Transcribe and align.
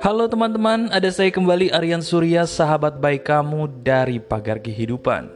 Halo 0.00 0.24
teman-teman, 0.32 0.88
ada 0.88 1.12
saya 1.12 1.28
kembali 1.28 1.68
Aryan 1.68 2.00
Surya, 2.00 2.48
sahabat 2.48 2.96
baik 2.96 3.28
kamu 3.28 3.68
dari 3.84 4.16
Pagar 4.16 4.64
Kehidupan. 4.64 5.28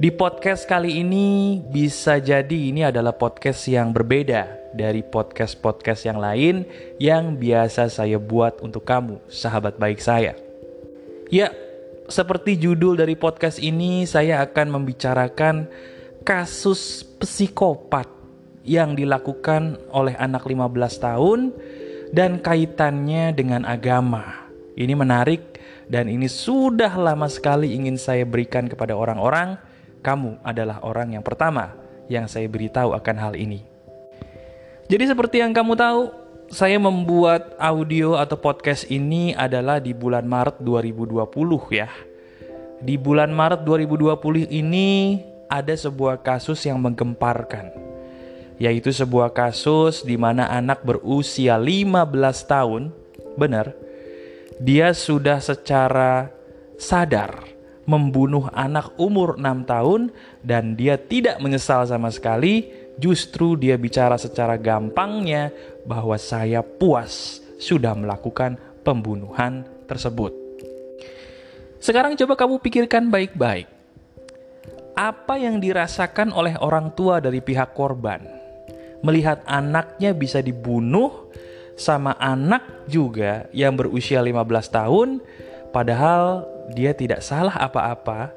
Di 0.00 0.08
podcast 0.08 0.64
kali 0.64 1.04
ini 1.04 1.60
bisa 1.60 2.16
jadi 2.16 2.72
ini 2.72 2.88
adalah 2.88 3.12
podcast 3.12 3.68
yang 3.68 3.92
berbeda 3.92 4.72
dari 4.72 5.04
podcast-podcast 5.04 6.08
yang 6.08 6.16
lain 6.16 6.64
yang 6.96 7.36
biasa 7.36 7.92
saya 7.92 8.16
buat 8.16 8.64
untuk 8.64 8.88
kamu, 8.88 9.20
sahabat 9.28 9.76
baik 9.76 10.00
saya. 10.00 10.32
Ya, 11.28 11.52
seperti 12.08 12.56
judul 12.56 12.96
dari 12.96 13.12
podcast 13.12 13.60
ini, 13.60 14.08
saya 14.08 14.40
akan 14.40 14.80
membicarakan 14.80 15.68
kasus 16.24 17.04
psikopat 17.20 18.17
yang 18.68 18.92
dilakukan 18.92 19.80
oleh 19.88 20.12
anak 20.20 20.44
15 20.44 20.76
tahun 21.00 21.40
dan 22.12 22.44
kaitannya 22.44 23.32
dengan 23.32 23.64
agama. 23.64 24.52
Ini 24.76 24.92
menarik 24.92 25.56
dan 25.88 26.12
ini 26.12 26.28
sudah 26.28 26.92
lama 27.00 27.26
sekali 27.32 27.72
ingin 27.72 27.96
saya 27.96 28.28
berikan 28.28 28.68
kepada 28.68 28.92
orang-orang. 28.92 29.56
Kamu 30.04 30.44
adalah 30.44 30.84
orang 30.84 31.16
yang 31.16 31.24
pertama 31.24 31.74
yang 32.06 32.28
saya 32.28 32.46
beritahu 32.46 32.92
akan 32.92 33.16
hal 33.18 33.34
ini. 33.34 33.64
Jadi 34.88 35.04
seperti 35.10 35.42
yang 35.42 35.52
kamu 35.52 35.74
tahu, 35.74 36.02
saya 36.48 36.80
membuat 36.80 37.56
audio 37.60 38.16
atau 38.16 38.38
podcast 38.40 38.88
ini 38.88 39.36
adalah 39.36 39.82
di 39.82 39.92
bulan 39.92 40.24
Maret 40.24 40.64
2020 40.64 41.28
ya. 41.74 41.90
Di 42.78 42.94
bulan 42.94 43.34
Maret 43.34 43.66
2020 43.66 44.48
ini 44.48 45.18
ada 45.50 45.74
sebuah 45.74 46.22
kasus 46.22 46.62
yang 46.62 46.78
menggemparkan 46.78 47.87
yaitu 48.58 48.90
sebuah 48.90 49.30
kasus 49.30 50.02
di 50.02 50.18
mana 50.18 50.50
anak 50.50 50.82
berusia 50.82 51.54
15 51.54 51.94
tahun, 52.44 52.82
benar, 53.38 53.72
dia 54.58 54.90
sudah 54.90 55.38
secara 55.38 56.34
sadar 56.74 57.46
membunuh 57.88 58.52
anak 58.52 58.92
umur 59.00 59.40
6 59.40 59.64
tahun 59.64 60.00
dan 60.44 60.76
dia 60.76 61.00
tidak 61.00 61.40
menyesal 61.40 61.88
sama 61.88 62.12
sekali, 62.12 62.68
justru 63.00 63.56
dia 63.56 63.78
bicara 63.80 64.18
secara 64.20 64.60
gampangnya 64.60 65.54
bahwa 65.88 66.18
saya 66.20 66.60
puas 66.60 67.40
sudah 67.56 67.96
melakukan 67.96 68.60
pembunuhan 68.84 69.64
tersebut. 69.88 70.34
Sekarang 71.78 72.18
coba 72.18 72.34
kamu 72.34 72.58
pikirkan 72.60 73.08
baik-baik. 73.08 73.70
Apa 74.98 75.38
yang 75.38 75.62
dirasakan 75.62 76.34
oleh 76.34 76.58
orang 76.58 76.90
tua 76.98 77.22
dari 77.22 77.38
pihak 77.38 77.70
korban? 77.70 78.47
Melihat 79.04 79.42
anaknya 79.46 80.14
bisa 80.14 80.42
dibunuh 80.42 81.30
sama 81.78 82.18
anak 82.18 82.88
juga 82.90 83.46
yang 83.54 83.78
berusia 83.78 84.18
15 84.18 84.42
tahun 84.74 85.08
padahal 85.70 86.42
dia 86.74 86.90
tidak 86.92 87.22
salah 87.22 87.54
apa-apa 87.54 88.34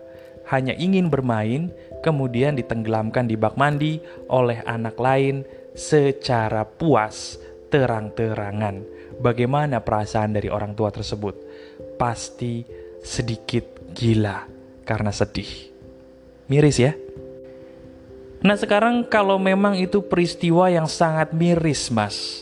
hanya 0.53 0.77
ingin 0.77 1.09
bermain 1.09 1.73
kemudian 2.05 2.57
ditenggelamkan 2.57 3.25
di 3.25 3.37
bak 3.37 3.55
mandi 3.55 4.01
oleh 4.29 4.61
anak 4.65 4.97
lain 4.97 5.45
secara 5.71 6.67
puas 6.67 7.39
terang-terangan. 7.71 8.83
Bagaimana 9.21 9.79
perasaan 9.79 10.35
dari 10.35 10.51
orang 10.51 10.75
tua 10.75 10.91
tersebut? 10.91 11.35
Pasti 11.95 12.65
sedikit 12.99 13.93
gila 13.95 14.43
karena 14.83 15.13
sedih. 15.13 15.71
Miris 16.51 16.77
ya 16.81 16.91
Nah 18.41 18.57
sekarang 18.57 19.05
kalau 19.05 19.37
memang 19.37 19.77
itu 19.77 20.01
peristiwa 20.01 20.65
yang 20.65 20.89
sangat 20.89 21.29
miris 21.29 21.93
mas 21.93 22.41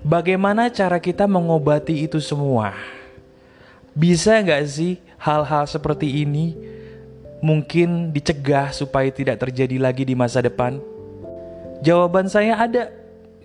Bagaimana 0.00 0.72
cara 0.72 0.96
kita 0.96 1.28
mengobati 1.28 2.08
itu 2.08 2.24
semua? 2.24 2.72
Bisa 3.92 4.40
nggak 4.40 4.64
sih 4.64 4.96
hal-hal 5.20 5.68
seperti 5.68 6.24
ini 6.24 6.56
mungkin 7.44 8.08
dicegah 8.08 8.72
supaya 8.72 9.12
tidak 9.12 9.44
terjadi 9.44 9.76
lagi 9.76 10.08
di 10.08 10.16
masa 10.16 10.40
depan? 10.40 10.80
Jawaban 11.84 12.32
saya 12.32 12.56
ada. 12.56 12.96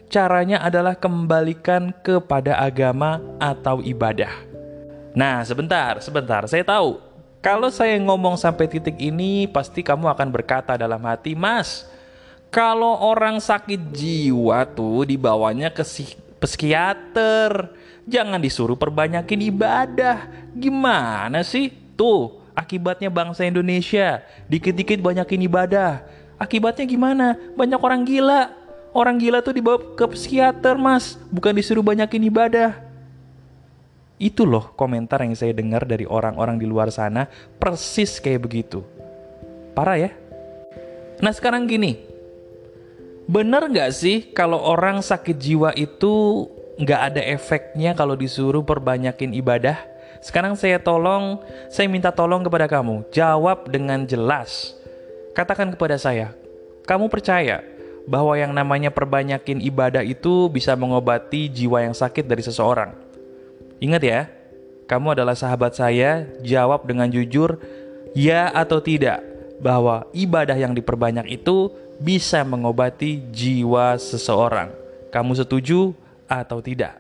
Caranya 0.08 0.64
adalah 0.64 0.96
kembalikan 0.96 1.92
kepada 2.00 2.56
agama 2.62 3.20
atau 3.36 3.84
ibadah. 3.84 4.32
Nah, 5.12 5.44
sebentar, 5.44 6.00
sebentar. 6.00 6.46
Saya 6.48 6.64
tahu 6.64 7.02
kalau 7.46 7.70
saya 7.70 8.02
ngomong 8.02 8.42
sampai 8.42 8.66
titik 8.66 8.98
ini, 8.98 9.46
pasti 9.46 9.86
kamu 9.86 10.10
akan 10.10 10.34
berkata 10.34 10.74
dalam 10.74 10.98
hati, 11.06 11.38
Mas, 11.38 11.86
kalau 12.50 12.98
orang 13.06 13.38
sakit 13.38 13.94
jiwa 13.94 14.66
tuh 14.66 15.06
dibawanya 15.06 15.70
ke 15.70 15.86
psikiater, 16.42 17.70
jangan 18.10 18.42
disuruh 18.42 18.74
perbanyakin 18.74 19.46
ibadah. 19.46 20.26
Gimana 20.58 21.46
sih? 21.46 21.70
Tuh, 21.94 22.42
akibatnya 22.58 23.14
bangsa 23.14 23.46
Indonesia 23.46 24.26
dikit-dikit 24.50 24.98
banyakin 24.98 25.46
ibadah. 25.46 26.02
Akibatnya 26.42 26.90
gimana? 26.90 27.38
Banyak 27.54 27.78
orang 27.78 28.02
gila. 28.10 28.50
Orang 28.90 29.22
gila 29.22 29.46
tuh 29.46 29.54
dibawa 29.54 29.78
ke 29.94 30.06
psikiater, 30.18 30.82
Mas, 30.82 31.22
bukan 31.30 31.54
disuruh 31.54 31.86
banyakin 31.86 32.26
ibadah. 32.26 32.85
Itu 34.16 34.48
loh 34.48 34.72
komentar 34.80 35.20
yang 35.28 35.36
saya 35.36 35.52
dengar 35.52 35.84
dari 35.84 36.08
orang-orang 36.08 36.56
di 36.56 36.64
luar 36.64 36.88
sana 36.88 37.28
persis 37.60 38.24
kayak 38.24 38.48
begitu. 38.48 38.80
Parah 39.76 40.00
ya? 40.00 40.12
Nah 41.20 41.36
sekarang 41.36 41.68
gini, 41.68 42.00
bener 43.28 43.68
nggak 43.68 43.92
sih 43.92 44.32
kalau 44.32 44.60
orang 44.60 45.04
sakit 45.04 45.36
jiwa 45.36 45.76
itu 45.76 46.48
nggak 46.80 47.02
ada 47.12 47.22
efeknya 47.24 47.92
kalau 47.92 48.16
disuruh 48.16 48.64
perbanyakin 48.64 49.36
ibadah? 49.36 49.76
Sekarang 50.24 50.56
saya 50.58 50.82
tolong, 50.82 51.44
saya 51.70 51.86
minta 51.92 52.10
tolong 52.10 52.42
kepada 52.42 52.66
kamu, 52.66 53.06
jawab 53.12 53.68
dengan 53.70 54.08
jelas. 54.10 54.74
Katakan 55.36 55.76
kepada 55.76 56.00
saya, 56.00 56.34
kamu 56.88 57.12
percaya 57.12 57.62
bahwa 58.10 58.34
yang 58.34 58.50
namanya 58.50 58.90
perbanyakin 58.90 59.62
ibadah 59.62 60.02
itu 60.02 60.50
bisa 60.50 60.74
mengobati 60.74 61.52
jiwa 61.52 61.84
yang 61.84 61.94
sakit 61.94 62.26
dari 62.26 62.42
seseorang? 62.42 63.05
Ingat 63.86 64.02
ya, 64.02 64.26
kamu 64.90 65.14
adalah 65.14 65.38
sahabat 65.38 65.78
saya, 65.78 66.26
jawab 66.42 66.90
dengan 66.90 67.06
jujur 67.06 67.62
ya 68.18 68.50
atau 68.50 68.82
tidak 68.82 69.22
bahwa 69.62 70.10
ibadah 70.10 70.58
yang 70.58 70.74
diperbanyak 70.74 71.30
itu 71.30 71.70
bisa 72.02 72.42
mengobati 72.42 73.22
jiwa 73.30 73.94
seseorang. 74.02 74.74
Kamu 75.14 75.38
setuju 75.38 75.94
atau 76.26 76.66
tidak? 76.66 76.98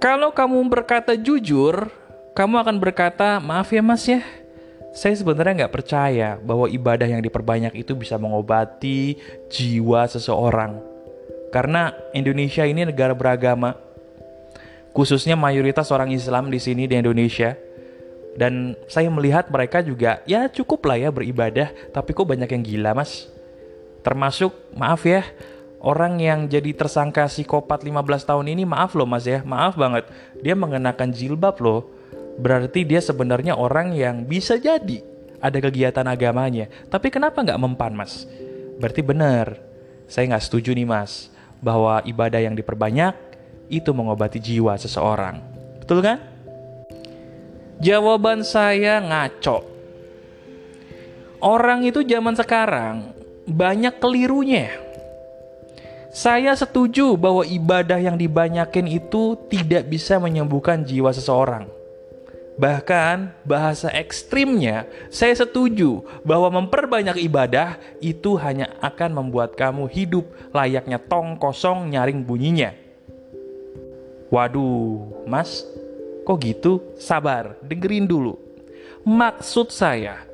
Kalau 0.00 0.32
kamu 0.32 0.56
berkata 0.72 1.12
jujur, 1.12 1.92
kamu 2.32 2.64
akan 2.64 2.76
berkata, 2.80 3.36
maaf 3.36 3.68
ya 3.68 3.84
mas 3.84 4.08
ya, 4.08 4.24
saya 4.96 5.12
sebenarnya 5.12 5.64
nggak 5.64 5.74
percaya 5.76 6.40
bahwa 6.40 6.64
ibadah 6.64 7.04
yang 7.04 7.20
diperbanyak 7.20 7.76
itu 7.76 7.92
bisa 7.92 8.16
mengobati 8.16 9.20
jiwa 9.52 10.08
seseorang. 10.08 10.80
Karena 11.52 11.92
Indonesia 12.16 12.64
ini 12.64 12.88
negara 12.88 13.12
beragama, 13.12 13.76
khususnya 14.96 15.36
mayoritas 15.36 15.92
orang 15.92 16.08
Islam 16.08 16.48
di 16.48 16.56
sini 16.56 16.88
di 16.88 16.96
Indonesia. 16.96 17.52
Dan 18.36 18.76
saya 18.88 19.12
melihat 19.12 19.52
mereka 19.52 19.84
juga 19.84 20.24
ya 20.24 20.48
cukup 20.48 20.88
lah 20.88 20.96
ya 20.96 21.08
beribadah, 21.12 21.72
tapi 21.92 22.16
kok 22.16 22.24
banyak 22.24 22.48
yang 22.48 22.64
gila 22.64 22.92
mas. 22.96 23.28
Termasuk 24.00 24.52
maaf 24.76 25.04
ya, 25.04 25.24
orang 25.80 26.20
yang 26.20 26.48
jadi 26.48 26.72
tersangka 26.72 27.28
psikopat 27.28 27.84
15 27.84 28.28
tahun 28.28 28.46
ini 28.52 28.64
maaf 28.68 28.96
loh 28.96 29.08
mas 29.08 29.24
ya, 29.24 29.44
maaf 29.44 29.76
banget. 29.76 30.08
Dia 30.40 30.56
mengenakan 30.56 31.12
jilbab 31.12 31.56
loh. 31.60 31.92
Berarti 32.36 32.84
dia 32.84 33.00
sebenarnya 33.00 33.56
orang 33.56 33.96
yang 33.96 34.28
bisa 34.28 34.60
jadi 34.60 35.00
ada 35.40 35.56
kegiatan 35.56 36.04
agamanya. 36.04 36.68
Tapi 36.92 37.08
kenapa 37.08 37.40
nggak 37.40 37.60
mempan 37.60 37.96
mas? 37.96 38.28
Berarti 38.76 39.00
benar. 39.00 39.56
Saya 40.12 40.36
nggak 40.36 40.44
setuju 40.44 40.76
nih 40.76 40.84
mas 40.84 41.32
bahwa 41.64 42.04
ibadah 42.04 42.44
yang 42.44 42.52
diperbanyak 42.52 43.16
itu 43.68 43.90
mengobati 43.90 44.38
jiwa 44.38 44.78
seseorang. 44.78 45.42
Betul 45.82 46.02
kan? 46.02 46.18
Jawaban 47.82 48.40
saya 48.40 49.02
ngaco. 49.04 49.62
Orang 51.44 51.84
itu 51.84 52.00
zaman 52.00 52.32
sekarang 52.32 53.12
banyak 53.44 54.00
kelirunya. 54.00 54.72
Saya 56.16 56.56
setuju 56.56 57.12
bahwa 57.20 57.44
ibadah 57.44 58.00
yang 58.00 58.16
dibanyakin 58.16 58.88
itu 58.88 59.36
tidak 59.52 59.84
bisa 59.92 60.16
menyembuhkan 60.16 60.80
jiwa 60.80 61.12
seseorang. 61.12 61.68
Bahkan 62.56 63.44
bahasa 63.44 63.92
ekstrimnya, 63.92 64.88
saya 65.12 65.36
setuju 65.36 66.00
bahwa 66.24 66.48
memperbanyak 66.56 67.20
ibadah 67.20 67.76
itu 68.00 68.32
hanya 68.40 68.72
akan 68.80 69.12
membuat 69.12 69.60
kamu 69.60 69.92
hidup 69.92 70.24
layaknya 70.56 70.96
tong 70.96 71.36
kosong 71.36 71.92
nyaring 71.92 72.24
bunyinya. 72.24 72.85
Waduh, 74.26 75.22
Mas, 75.26 75.62
kok 76.26 76.38
gitu? 76.42 76.82
Sabar, 76.98 77.54
dengerin 77.62 78.10
dulu. 78.10 78.34
Maksud 79.06 79.70
saya, 79.70 80.26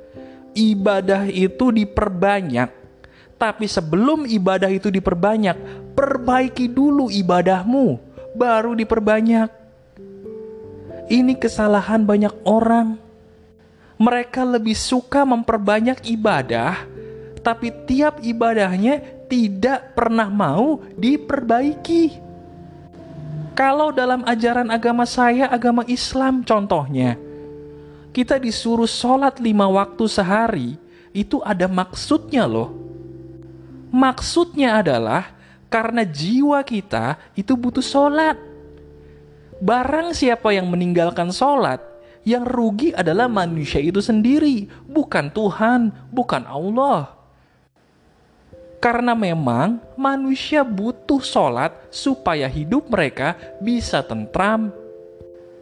ibadah 0.56 1.28
itu 1.28 1.68
diperbanyak, 1.68 2.80
Tapi 3.42 3.66
sebelum 3.66 4.22
ibadah 4.22 4.70
itu 4.70 4.86
diperbanyak, 4.86 5.58
perbaiki 5.98 6.70
dulu 6.70 7.10
ibadahmu, 7.10 7.98
baru 8.38 8.78
diperbanyak. 8.78 9.50
Ini 11.10 11.34
kesalahan 11.42 12.06
banyak 12.06 12.30
orang. 12.46 13.02
Mereka 13.98 14.46
lebih 14.46 14.78
suka 14.78 15.26
memperbanyak 15.26 16.06
ibadah, 16.06 16.86
tapi 17.42 17.74
tiap 17.90 18.22
ibadahnya 18.22 19.26
tidak 19.26 19.98
pernah 19.98 20.30
mau 20.30 20.78
diperbaiki. 20.94 22.31
Kalau 23.52 23.92
dalam 23.92 24.24
ajaran 24.24 24.72
agama 24.72 25.04
saya, 25.04 25.44
agama 25.52 25.84
Islam 25.84 26.40
contohnya, 26.40 27.20
kita 28.16 28.40
disuruh 28.40 28.88
sholat 28.88 29.36
lima 29.44 29.68
waktu 29.68 30.04
sehari, 30.08 30.80
itu 31.12 31.36
ada 31.44 31.68
maksudnya 31.68 32.48
loh. 32.48 32.72
Maksudnya 33.92 34.80
adalah 34.80 35.36
karena 35.68 36.00
jiwa 36.00 36.64
kita 36.64 37.20
itu 37.36 37.52
butuh 37.52 37.84
sholat. 37.84 38.40
Barang 39.60 40.16
siapa 40.16 40.48
yang 40.56 40.72
meninggalkan 40.72 41.28
sholat, 41.28 41.84
yang 42.24 42.48
rugi 42.48 42.96
adalah 42.96 43.28
manusia 43.28 43.84
itu 43.84 44.00
sendiri, 44.00 44.64
bukan 44.88 45.28
Tuhan, 45.28 45.92
bukan 46.08 46.48
Allah. 46.48 47.21
Karena 48.82 49.14
memang 49.14 49.78
manusia 49.94 50.66
butuh 50.66 51.22
sholat 51.22 51.70
supaya 51.86 52.50
hidup 52.50 52.90
mereka 52.90 53.38
bisa 53.62 54.02
tentram, 54.02 54.74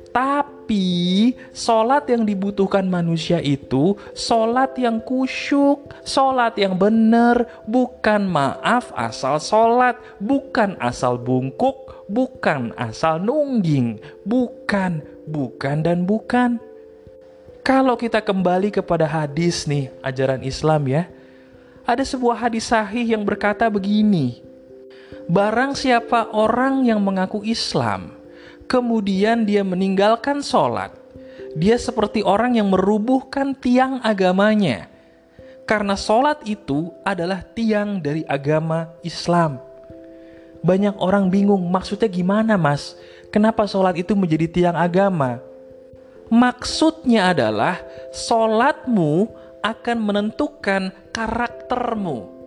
tapi 0.08 1.37
sholat 1.52 2.08
yang 2.08 2.25
dibutuhkan 2.25 2.88
manusia 2.88 3.37
itu 3.44 3.93
sholat 4.17 4.72
yang 4.81 5.05
kusyuk, 5.05 5.93
sholat 6.00 6.56
yang 6.56 6.81
benar, 6.81 7.44
bukan 7.69 8.25
maaf 8.25 8.88
asal 8.96 9.37
sholat, 9.37 10.00
bukan 10.16 10.81
asal 10.81 11.20
bungkuk, 11.20 12.08
bukan 12.08 12.73
asal 12.81 13.20
nungging, 13.20 14.00
bukan, 14.25 15.05
bukan 15.28 15.76
dan 15.84 16.08
bukan. 16.08 16.56
Kalau 17.61 17.94
kita 18.00 18.25
kembali 18.25 18.73
kepada 18.73 19.05
hadis 19.05 19.69
nih, 19.69 19.93
ajaran 20.00 20.40
Islam 20.40 20.88
ya, 20.88 21.05
ada 21.85 22.05
sebuah 22.05 22.49
hadis 22.49 22.69
sahih 22.69 23.17
yang 23.17 23.25
berkata 23.25 23.69
begini, 23.69 24.43
Barang 25.31 25.79
siapa 25.79 26.31
orang 26.35 26.82
yang 26.87 26.99
mengaku 26.99 27.47
Islam, 27.47 28.15
kemudian 28.67 29.47
dia 29.47 29.62
meninggalkan 29.62 30.43
sholat. 30.43 30.91
Dia 31.55 31.79
seperti 31.79 32.23
orang 32.23 32.59
yang 32.59 32.71
merubuhkan 32.71 33.55
tiang 33.59 33.99
agamanya. 34.03 34.91
Karena 35.67 35.94
sholat 35.94 36.43
itu 36.47 36.91
adalah 37.06 37.43
tiang 37.43 38.03
dari 38.03 38.26
agama 38.26 38.91
Islam. 39.06 39.62
Banyak 40.67 40.99
orang 40.99 41.31
bingung 41.31 41.62
maksudnya 41.71 42.11
gimana 42.11 42.59
mas? 42.59 42.99
Kenapa 43.31 43.67
sholat 43.71 43.94
itu 43.99 44.19
menjadi 44.19 44.47
tiang 44.50 44.75
agama? 44.75 45.38
Maksudnya 46.31 47.35
adalah 47.35 47.79
sholatmu 48.11 49.31
akan 49.62 49.99
menentukan 49.99 50.91
karaktermu. 51.12 52.41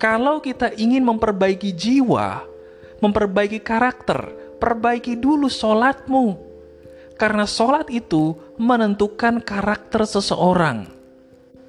Kalau 0.00 0.40
kita 0.40 0.72
ingin 0.80 1.04
memperbaiki 1.04 1.76
jiwa, 1.76 2.42
memperbaiki 3.04 3.60
karakter, 3.60 4.32
perbaiki 4.56 5.18
dulu 5.20 5.50
sholatmu. 5.52 6.48
Karena 7.20 7.44
sholat 7.44 7.92
itu 7.92 8.32
menentukan 8.56 9.44
karakter 9.44 10.08
seseorang. 10.08 10.88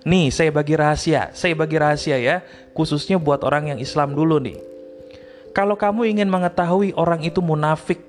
Nih, 0.08 0.32
saya 0.32 0.50
bagi 0.50 0.80
rahasia, 0.80 1.30
saya 1.36 1.54
bagi 1.54 1.76
rahasia 1.76 2.18
ya, 2.18 2.40
khususnya 2.72 3.20
buat 3.20 3.44
orang 3.44 3.76
yang 3.76 3.80
Islam 3.84 4.16
dulu 4.16 4.40
nih. 4.40 4.58
Kalau 5.52 5.76
kamu 5.76 6.08
ingin 6.08 6.32
mengetahui 6.32 6.96
orang 6.96 7.22
itu 7.28 7.44
munafik, 7.44 8.00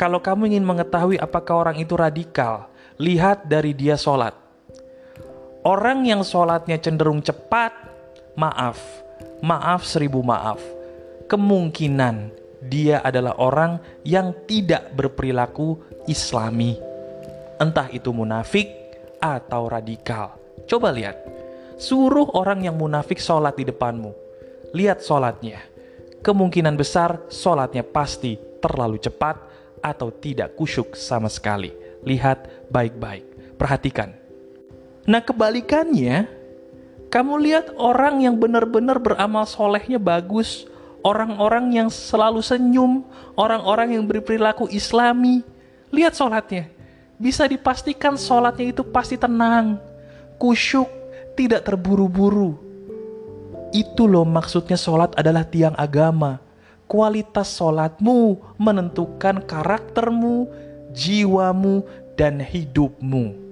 kalau 0.00 0.18
kamu 0.18 0.56
ingin 0.56 0.64
mengetahui 0.64 1.20
apakah 1.20 1.68
orang 1.68 1.76
itu 1.78 1.92
radikal, 1.94 2.72
lihat 2.96 3.46
dari 3.46 3.76
dia 3.76 3.94
sholat. 3.94 4.41
Orang 5.62 6.02
yang 6.02 6.26
sholatnya 6.26 6.74
cenderung 6.82 7.22
cepat, 7.22 7.70
maaf, 8.34 8.82
maaf 9.46 9.86
seribu 9.86 10.18
maaf, 10.18 10.58
kemungkinan 11.30 12.34
dia 12.66 12.98
adalah 12.98 13.38
orang 13.38 13.78
yang 14.02 14.34
tidak 14.50 14.90
berperilaku 14.90 15.78
islami. 16.10 16.74
Entah 17.62 17.86
itu 17.94 18.10
munafik 18.10 18.66
atau 19.22 19.70
radikal. 19.70 20.34
Coba 20.66 20.90
lihat. 20.90 21.18
Suruh 21.78 22.26
orang 22.34 22.66
yang 22.66 22.74
munafik 22.74 23.22
sholat 23.22 23.54
di 23.54 23.62
depanmu. 23.66 24.10
Lihat 24.74 25.02
sholatnya. 25.02 25.62
Kemungkinan 26.22 26.74
besar 26.74 27.22
sholatnya 27.30 27.86
pasti 27.86 28.34
terlalu 28.58 28.98
cepat 28.98 29.38
atau 29.82 30.10
tidak 30.10 30.58
kusyuk 30.58 30.98
sama 30.98 31.30
sekali. 31.30 31.70
Lihat 32.02 32.70
baik-baik. 32.70 33.58
Perhatikan. 33.58 34.21
Nah 35.02 35.18
kebalikannya, 35.18 36.30
kamu 37.10 37.34
lihat 37.44 37.66
orang 37.74 38.22
yang 38.22 38.38
benar-benar 38.38 39.02
beramal 39.02 39.44
solehnya 39.44 39.98
bagus, 39.98 40.64
orang-orang 41.02 41.74
yang 41.74 41.88
selalu 41.90 42.40
senyum, 42.40 43.02
orang-orang 43.34 43.98
yang 43.98 44.04
berperilaku 44.06 44.70
islami. 44.70 45.42
Lihat 45.92 46.16
sholatnya. 46.16 46.72
Bisa 47.20 47.44
dipastikan 47.46 48.16
sholatnya 48.16 48.72
itu 48.72 48.82
pasti 48.82 49.20
tenang, 49.20 49.76
kusyuk, 50.40 50.88
tidak 51.36 51.68
terburu-buru. 51.68 52.56
Itu 53.74 54.08
loh 54.08 54.24
maksudnya 54.24 54.78
sholat 54.78 55.12
adalah 55.18 55.44
tiang 55.44 55.76
agama. 55.76 56.40
Kualitas 56.88 57.52
sholatmu 57.58 58.40
menentukan 58.56 59.44
karaktermu, 59.44 60.48
jiwamu, 60.94 61.84
dan 62.16 62.40
hidupmu. 62.40 63.51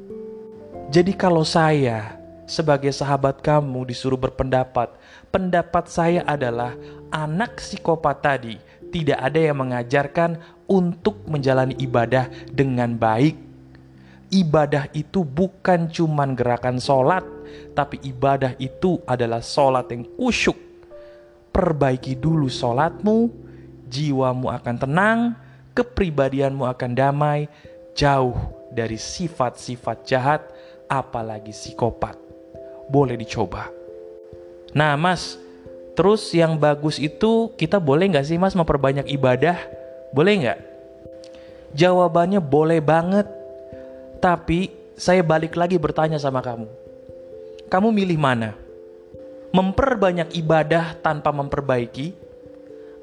Jadi 0.90 1.14
kalau 1.14 1.46
saya 1.46 2.18
sebagai 2.50 2.90
sahabat 2.90 3.38
kamu 3.46 3.86
disuruh 3.86 4.18
berpendapat, 4.18 4.90
pendapat 5.30 5.86
saya 5.86 6.26
adalah 6.26 6.74
anak 7.14 7.62
psikopat 7.62 8.18
tadi 8.18 8.58
tidak 8.90 9.22
ada 9.22 9.38
yang 9.38 9.62
mengajarkan 9.62 10.42
untuk 10.66 11.22
menjalani 11.30 11.78
ibadah 11.78 12.26
dengan 12.50 12.98
baik. 12.98 13.38
Ibadah 14.34 14.90
itu 14.90 15.22
bukan 15.22 15.86
cuma 15.94 16.26
gerakan 16.34 16.82
sholat, 16.82 17.22
tapi 17.78 18.02
ibadah 18.02 18.58
itu 18.58 18.98
adalah 19.06 19.38
sholat 19.38 19.86
yang 19.94 20.02
kusyuk. 20.18 20.58
Perbaiki 21.54 22.18
dulu 22.18 22.50
sholatmu, 22.50 23.30
jiwamu 23.86 24.50
akan 24.50 24.74
tenang, 24.74 25.18
kepribadianmu 25.70 26.66
akan 26.66 26.90
damai, 26.98 27.46
jauh 27.94 28.34
dari 28.74 28.98
sifat-sifat 28.98 29.98
jahat, 30.02 30.42
apalagi 30.90 31.54
psikopat 31.54 32.18
boleh 32.90 33.14
dicoba. 33.14 33.70
Nah, 34.74 34.98
Mas, 34.98 35.38
terus 35.94 36.26
yang 36.34 36.58
bagus 36.58 36.98
itu 36.98 37.54
kita 37.54 37.78
boleh 37.78 38.10
nggak 38.10 38.26
sih, 38.26 38.36
Mas, 38.36 38.58
memperbanyak 38.58 39.06
ibadah? 39.06 39.54
Boleh 40.10 40.34
nggak? 40.42 40.60
Jawabannya 41.78 42.42
boleh 42.42 42.82
banget. 42.82 43.30
Tapi 44.18 44.74
saya 44.98 45.22
balik 45.22 45.54
lagi 45.54 45.78
bertanya 45.78 46.18
sama 46.18 46.42
kamu. 46.42 46.66
Kamu 47.70 47.94
milih 47.94 48.18
mana? 48.18 48.58
Memperbanyak 49.54 50.34
ibadah 50.34 50.98
tanpa 50.98 51.30
memperbaiki 51.30 52.12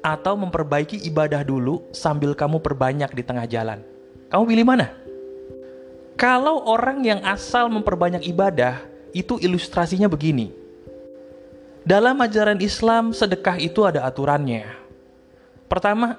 atau 0.04 0.36
memperbaiki 0.38 1.04
ibadah 1.08 1.42
dulu 1.42 1.84
sambil 1.90 2.36
kamu 2.36 2.60
perbanyak 2.60 3.10
di 3.16 3.24
tengah 3.24 3.48
jalan? 3.48 3.80
Kamu 4.28 4.44
pilih 4.44 4.64
mana? 4.68 5.07
Kalau 6.18 6.66
orang 6.66 7.06
yang 7.06 7.22
asal 7.22 7.70
memperbanyak 7.70 8.26
ibadah, 8.26 8.82
itu 9.14 9.38
ilustrasinya 9.38 10.10
begini. 10.10 10.50
Dalam 11.86 12.18
ajaran 12.18 12.58
Islam, 12.58 13.14
sedekah 13.14 13.54
itu 13.62 13.86
ada 13.86 14.02
aturannya. 14.02 14.66
Pertama, 15.70 16.18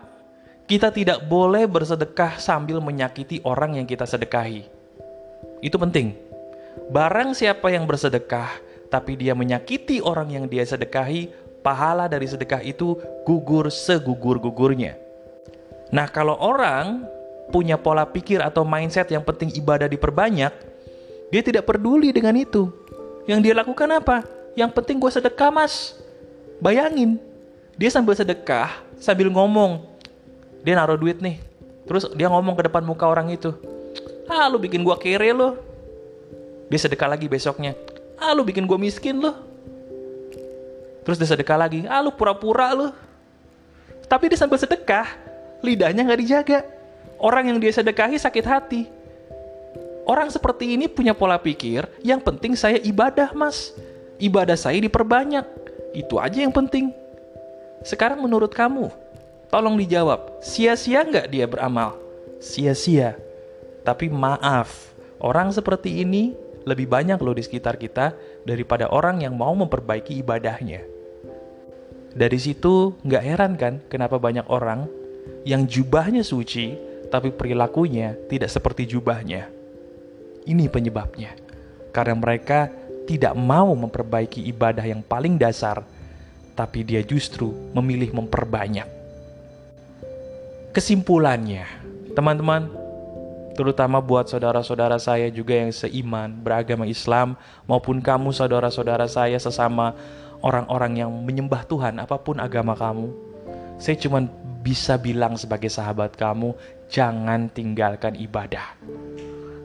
kita 0.71 0.87
tidak 0.95 1.27
boleh 1.27 1.67
bersedekah 1.67 2.39
sambil 2.39 2.79
menyakiti 2.79 3.43
orang 3.43 3.75
yang 3.75 3.83
kita 3.83 4.07
sedekahi. 4.07 4.71
Itu 5.59 5.75
penting. 5.75 6.15
Barang 6.87 7.35
siapa 7.35 7.67
yang 7.67 7.83
bersedekah, 7.83 8.55
tapi 8.87 9.19
dia 9.19 9.35
menyakiti 9.35 9.99
orang 9.99 10.31
yang 10.31 10.47
dia 10.47 10.63
sedekahi, 10.63 11.27
pahala 11.59 12.07
dari 12.07 12.23
sedekah 12.23 12.63
itu 12.63 12.95
gugur 13.27 13.67
segugur-gugurnya. 13.67 14.95
Nah, 15.91 16.07
kalau 16.07 16.39
orang 16.39 17.18
punya 17.49 17.75
pola 17.75 18.05
pikir 18.05 18.39
atau 18.39 18.61
mindset 18.61 19.09
yang 19.09 19.25
penting 19.25 19.49
ibadah 19.57 19.89
diperbanyak, 19.89 20.53
dia 21.29 21.41
tidak 21.41 21.65
peduli 21.65 22.13
dengan 22.13 22.37
itu. 22.37 22.69
Yang 23.29 23.39
dia 23.49 23.53
lakukan 23.57 23.89
apa? 23.93 24.25
Yang 24.57 24.71
penting 24.73 24.97
gue 24.97 25.11
sedekah 25.13 25.49
mas. 25.53 25.93
Bayangin, 26.61 27.21
dia 27.77 27.89
sambil 27.93 28.17
sedekah, 28.17 28.81
sambil 28.97 29.29
ngomong. 29.29 29.85
Dia 30.65 30.75
naruh 30.75 30.99
duit 30.99 31.21
nih. 31.21 31.39
Terus 31.87 32.09
dia 32.13 32.29
ngomong 32.29 32.53
ke 32.57 32.67
depan 32.67 32.83
muka 32.85 33.05
orang 33.07 33.33
itu. 33.33 33.53
Ah 34.29 34.45
lu 34.45 34.61
bikin 34.61 34.85
gue 34.85 34.95
kere 35.01 35.33
lo. 35.33 35.57
Dia 36.69 36.79
sedekah 36.85 37.09
lagi 37.09 37.25
besoknya. 37.25 37.73
Ah 38.19 38.35
lu 38.37 38.45
bikin 38.45 38.69
gue 38.69 38.77
miskin 38.77 39.17
lo. 39.17 39.33
Terus 41.01 41.17
dia 41.17 41.29
sedekah 41.33 41.57
lagi, 41.57 41.89
ah 41.89 42.03
lu 42.05 42.13
pura-pura 42.13 42.69
lu. 42.77 42.93
Tapi 44.05 44.29
dia 44.29 44.37
sambil 44.37 44.61
sedekah, 44.61 45.09
lidahnya 45.65 46.05
nggak 46.05 46.21
dijaga. 46.21 46.59
Orang 47.19 47.51
yang 47.51 47.59
dia 47.59 47.75
sedekahi 47.75 48.15
sakit 48.15 48.45
hati. 48.47 48.87
Orang 50.07 50.31
seperti 50.31 50.73
ini 50.73 50.89
punya 50.89 51.13
pola 51.13 51.37
pikir, 51.37 51.85
yang 52.01 52.23
penting 52.23 52.55
saya 52.55 52.79
ibadah 52.81 53.35
mas. 53.35 53.75
Ibadah 54.17 54.57
saya 54.57 54.79
diperbanyak. 54.81 55.45
Itu 55.93 56.17
aja 56.17 56.41
yang 56.41 56.55
penting. 56.55 56.95
Sekarang 57.85 58.23
menurut 58.23 58.51
kamu, 58.55 58.89
tolong 59.51 59.75
dijawab, 59.77 60.41
sia-sia 60.41 61.05
nggak 61.05 61.27
dia 61.29 61.45
beramal? 61.45 61.95
Sia-sia. 62.39 63.15
Tapi 63.83 64.11
maaf, 64.11 64.91
orang 65.19 65.51
seperti 65.53 66.01
ini 66.03 66.35
lebih 66.67 66.87
banyak 66.89 67.19
loh 67.19 67.35
di 67.35 67.43
sekitar 67.43 67.79
kita 67.79 68.15
daripada 68.43 68.87
orang 68.91 69.23
yang 69.23 69.35
mau 69.35 69.53
memperbaiki 69.55 70.19
ibadahnya. 70.19 70.83
Dari 72.09 72.39
situ 72.41 72.97
nggak 73.05 73.23
heran 73.23 73.53
kan 73.55 73.79
kenapa 73.85 74.17
banyak 74.17 74.43
orang 74.49 74.89
yang 75.45 75.69
jubahnya 75.69 76.25
suci 76.25 76.88
tapi 77.09 77.33
perilakunya 77.33 78.15
tidak 78.29 78.53
seperti 78.53 78.85
jubahnya. 78.85 79.49
Ini 80.45 80.65
penyebabnya. 80.69 81.33
Karena 81.89 82.15
mereka 82.15 82.69
tidak 83.09 83.33
mau 83.33 83.73
memperbaiki 83.73 84.45
ibadah 84.53 84.85
yang 84.85 85.01
paling 85.01 85.41
dasar, 85.41 85.81
tapi 86.53 86.85
dia 86.85 87.01
justru 87.01 87.49
memilih 87.73 88.13
memperbanyak. 88.13 88.85
Kesimpulannya, 90.69 91.65
teman-teman, 92.13 92.69
terutama 93.57 93.97
buat 93.97 94.29
saudara-saudara 94.29 95.01
saya 95.01 95.33
juga 95.33 95.57
yang 95.57 95.73
seiman, 95.73 96.29
beragama 96.39 96.85
Islam, 96.85 97.33
maupun 97.65 97.97
kamu 97.97 98.29
saudara-saudara 98.29 99.09
saya 99.09 99.41
sesama 99.41 99.97
orang-orang 100.45 101.03
yang 101.03 101.11
menyembah 101.11 101.65
Tuhan, 101.65 101.97
apa 101.97 102.21
pun 102.21 102.37
agama 102.37 102.77
kamu. 102.77 103.09
Saya 103.81 103.97
cuma 103.97 104.29
bisa 104.59 104.99
bilang 104.99 105.39
sebagai 105.39 105.71
sahabat 105.71 106.19
kamu, 106.19 106.53
jangan 106.91 107.47
tinggalkan 107.51 108.15
ibadah. 108.19 108.75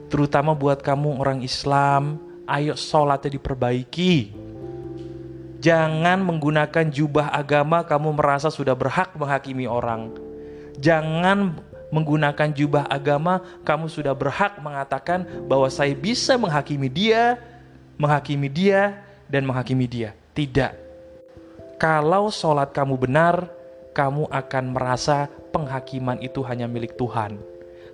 Terutama 0.09 0.55
buat 0.55 0.79
kamu 0.85 1.19
orang 1.19 1.43
Islam, 1.43 2.23
ayo 2.47 2.79
sholatnya 2.79 3.35
diperbaiki. 3.35 4.45
Jangan 5.59 6.21
menggunakan 6.21 6.93
jubah 6.93 7.33
agama 7.33 7.83
kamu 7.83 8.15
merasa 8.15 8.53
sudah 8.53 8.77
berhak 8.77 9.17
menghakimi 9.17 9.65
orang. 9.65 10.13
Jangan 10.79 11.57
menggunakan 11.89 12.51
jubah 12.53 12.85
agama, 12.91 13.41
kamu 13.63 13.87
sudah 13.87 14.13
berhak 14.13 14.59
mengatakan 14.59 15.25
bahwa 15.47 15.71
saya 15.71 15.95
bisa 15.95 16.35
menghakimi 16.35 16.91
dia, 16.91 17.39
menghakimi 17.97 18.51
dia, 18.51 18.99
dan 19.31 19.47
menghakimi 19.47 19.87
dia. 19.87 20.11
Tidak. 20.35 20.75
Kalau 21.79 22.29
sholat 22.35 22.75
kamu 22.75 22.99
benar, 22.99 23.47
kamu 23.95 24.27
akan 24.29 24.65
merasa 24.75 25.31
penghakiman 25.55 26.19
itu 26.19 26.43
hanya 26.43 26.67
milik 26.67 26.99
Tuhan, 26.99 27.39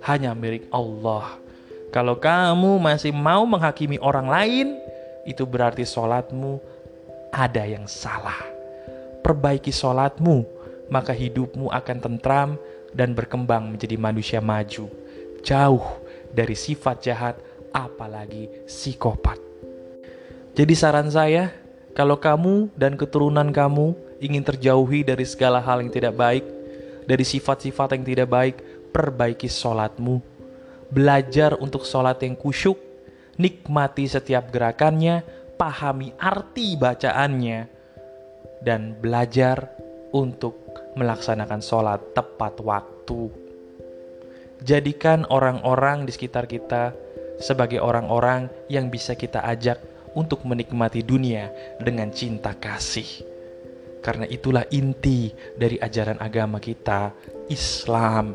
hanya 0.01 0.33
milik 0.33 0.65
Allah. 0.73 1.37
Kalau 1.93 2.17
kamu 2.17 2.81
masih 2.81 3.13
mau 3.13 3.45
menghakimi 3.45 4.01
orang 4.01 4.27
lain, 4.27 4.67
itu 5.29 5.45
berarti 5.45 5.85
sholatmu 5.85 6.57
ada 7.29 7.63
yang 7.69 7.85
salah. 7.85 8.41
Perbaiki 9.21 9.69
sholatmu, 9.69 10.43
maka 10.89 11.13
hidupmu 11.13 11.69
akan 11.69 11.97
tentram, 12.01 12.49
dan 12.91 13.15
berkembang 13.15 13.71
menjadi 13.71 13.95
manusia 13.95 14.43
maju, 14.43 14.91
jauh 15.45 15.85
dari 16.33 16.57
sifat 16.57 16.97
jahat, 17.05 17.35
apalagi 17.71 18.51
psikopat. 18.67 19.39
Jadi, 20.51 20.73
saran 20.75 21.07
saya, 21.07 21.60
kalau 21.91 22.15
kamu 22.15 22.71
dan 22.79 22.95
keturunan 22.95 23.51
kamu 23.51 23.91
ingin 24.23 24.43
terjauhi 24.45 25.03
dari 25.03 25.27
segala 25.27 25.59
hal 25.59 25.83
yang 25.83 25.91
tidak 25.91 26.15
baik, 26.15 26.45
dari 27.03 27.25
sifat-sifat 27.25 27.99
yang 27.99 28.05
tidak 28.07 28.29
baik, 28.31 28.55
perbaiki 28.95 29.51
sholatmu. 29.51 30.23
Belajar 30.91 31.55
untuk 31.59 31.83
sholat 31.83 32.19
yang 32.23 32.35
kusyuk, 32.39 32.79
nikmati 33.35 34.07
setiap 34.07 34.51
gerakannya, 34.51 35.23
pahami 35.59 36.15
arti 36.15 36.79
bacaannya, 36.79 37.59
dan 38.63 38.95
belajar 38.99 39.71
untuk 40.15 40.59
melaksanakan 40.95 41.59
sholat 41.63 41.99
tepat 42.15 42.59
waktu. 42.63 43.31
Jadikan 44.61 45.25
orang-orang 45.31 46.05
di 46.05 46.11
sekitar 46.13 46.45
kita 46.45 46.93
sebagai 47.41 47.81
orang-orang 47.81 48.47
yang 48.69 48.93
bisa 48.93 49.17
kita 49.17 49.41
ajak 49.41 49.81
untuk 50.17 50.43
menikmati 50.43 51.01
dunia 51.01 51.51
dengan 51.79 52.11
cinta 52.11 52.55
kasih. 52.55 53.27
Karena 54.01 54.25
itulah 54.25 54.65
inti 54.73 55.29
dari 55.53 55.77
ajaran 55.77 56.17
agama 56.17 56.57
kita, 56.57 57.13
Islam. 57.47 58.33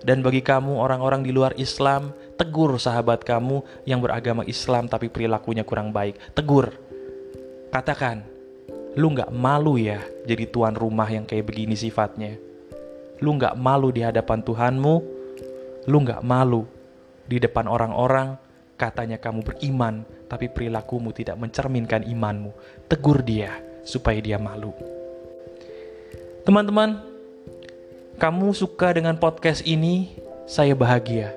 Dan 0.00 0.24
bagi 0.24 0.40
kamu 0.40 0.78
orang-orang 0.78 1.26
di 1.26 1.34
luar 1.34 1.52
Islam, 1.58 2.14
tegur 2.38 2.78
sahabat 2.80 3.26
kamu 3.26 3.60
yang 3.84 4.00
beragama 4.00 4.46
Islam 4.46 4.88
tapi 4.88 5.12
perilakunya 5.12 5.66
kurang 5.66 5.92
baik. 5.92 6.16
Tegur. 6.32 6.72
Katakan, 7.70 8.40
Lu 8.98 9.14
nggak 9.14 9.30
malu 9.30 9.78
ya 9.78 10.02
jadi 10.26 10.50
tuan 10.50 10.74
rumah 10.74 11.06
yang 11.06 11.22
kayak 11.22 11.46
begini 11.46 11.78
sifatnya? 11.78 12.34
Lu 13.22 13.38
nggak 13.38 13.54
malu 13.54 13.94
di 13.94 14.02
hadapan 14.02 14.42
Tuhanmu? 14.42 14.94
Lu 15.86 15.96
nggak 16.02 16.26
malu 16.26 16.66
di 17.30 17.38
depan 17.38 17.70
orang-orang 17.70 18.34
katanya 18.74 19.22
kamu 19.22 19.46
beriman 19.46 20.02
tapi 20.30 20.46
perilakumu 20.46 21.10
tidak 21.10 21.34
mencerminkan 21.36 22.06
imanmu. 22.06 22.54
Tegur 22.86 23.26
dia 23.26 23.58
supaya 23.82 24.22
dia 24.22 24.38
malu. 24.38 24.70
Teman-teman, 26.46 27.02
kamu 28.16 28.54
suka 28.54 28.94
dengan 28.94 29.18
podcast 29.18 29.66
ini, 29.66 30.14
saya 30.46 30.78
bahagia. 30.78 31.34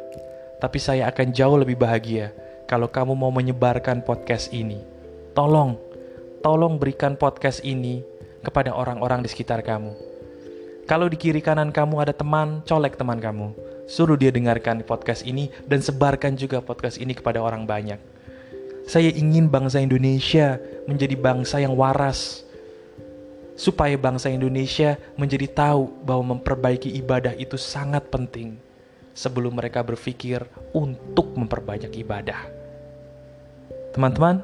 Tapi 0.61 0.77
saya 0.77 1.09
akan 1.09 1.33
jauh 1.33 1.57
lebih 1.57 1.75
bahagia 1.75 2.31
kalau 2.69 2.87
kamu 2.87 3.17
mau 3.17 3.33
menyebarkan 3.33 4.05
podcast 4.05 4.53
ini. 4.53 4.79
Tolong 5.33 5.75
tolong 6.43 6.75
berikan 6.75 7.15
podcast 7.15 7.63
ini 7.63 8.03
kepada 8.43 8.75
orang-orang 8.75 9.23
di 9.23 9.31
sekitar 9.31 9.63
kamu. 9.63 9.95
Kalau 10.83 11.07
di 11.07 11.15
kiri 11.15 11.39
kanan 11.39 11.71
kamu 11.71 12.03
ada 12.03 12.11
teman, 12.11 12.59
colek 12.67 12.99
teman 12.99 13.23
kamu. 13.23 13.55
Suruh 13.87 14.19
dia 14.19 14.35
dengarkan 14.35 14.83
podcast 14.83 15.23
ini 15.23 15.47
dan 15.63 15.79
sebarkan 15.79 16.35
juga 16.35 16.59
podcast 16.59 16.99
ini 16.99 17.15
kepada 17.15 17.39
orang 17.39 17.63
banyak. 17.63 18.12
Saya 18.83 19.09
ingin 19.15 19.47
bangsa 19.47 19.79
Indonesia 19.79 20.59
menjadi 20.85 21.15
bangsa 21.15 21.63
yang 21.63 21.75
waras. 21.79 22.43
Supaya 23.53 23.93
bangsa 23.95 24.33
Indonesia 24.33 24.97
menjadi 25.13 25.45
tahu 25.45 25.87
bahwa 26.03 26.35
memperbaiki 26.35 26.89
ibadah 26.99 27.37
itu 27.37 27.55
sangat 27.55 28.09
penting 28.09 28.57
sebelum 29.13 29.53
mereka 29.53 29.85
berpikir 29.85 30.41
untuk 30.73 31.37
memperbanyak 31.37 31.93
ibadah. 32.01 32.49
Teman-teman, 33.93 34.41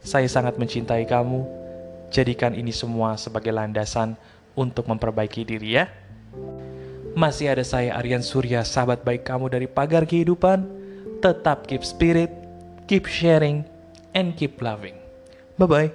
saya 0.00 0.24
sangat 0.24 0.56
mencintai 0.56 1.04
kamu. 1.04 1.44
Jadikan 2.08 2.56
ini 2.56 2.72
semua 2.72 3.20
sebagai 3.20 3.52
landasan 3.52 4.16
untuk 4.56 4.88
memperbaiki 4.88 5.44
diri 5.44 5.76
ya. 5.76 5.92
Masih 7.12 7.52
ada 7.52 7.60
saya 7.60 7.92
Aryan 7.92 8.24
Surya, 8.24 8.64
sahabat 8.64 9.04
baik 9.04 9.28
kamu 9.28 9.52
dari 9.52 9.68
pagar 9.68 10.08
kehidupan. 10.08 10.64
Tetap 11.20 11.68
keep 11.68 11.84
spirit, 11.84 12.32
keep 12.88 13.06
sharing, 13.06 13.64
and 14.14 14.36
keep 14.36 14.60
loving. 14.60 14.98
Bye-bye. 15.58 15.92